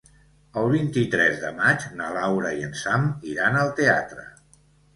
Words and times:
El 0.61 0.69
vint-i-tres 0.71 1.37
de 1.43 1.51
maig 1.59 1.85
na 2.01 2.09
Laura 2.17 2.55
i 2.63 2.65
en 2.71 2.73
Sam 2.81 3.07
iran 3.35 3.61
al 3.63 3.73
teatre. 3.85 4.29